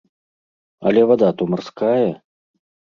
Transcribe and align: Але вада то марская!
Але 0.87 1.05
вада 1.09 1.31
то 1.37 1.43
марская! 1.55 2.05